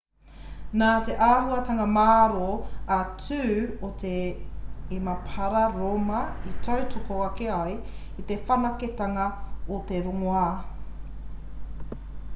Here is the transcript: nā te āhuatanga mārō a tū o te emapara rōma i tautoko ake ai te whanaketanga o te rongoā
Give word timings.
nā 0.81 0.85
te 1.07 1.15
āhuatanga 1.23 1.83
mārō 1.97 2.45
a 2.95 2.95
tū 3.25 3.59
o 3.87 3.91
te 4.03 4.13
emapara 4.97 5.61
rōma 5.75 6.23
i 6.53 6.57
tautoko 6.69 7.21
ake 7.29 7.49
ai 7.59 7.77
te 8.31 8.39
whanaketanga 8.49 9.31
o 9.77 9.83
te 9.93 10.05
rongoā 10.09 10.47